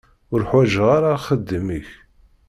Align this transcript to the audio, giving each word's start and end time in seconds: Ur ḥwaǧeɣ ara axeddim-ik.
Ur 0.33 0.41
ḥwaǧeɣ 0.49 0.87
ara 0.95 1.09
axeddim-ik. 1.17 1.87